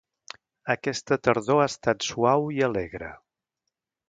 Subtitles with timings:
[0.75, 3.13] Aquesta tardor ha estat suau i alegre.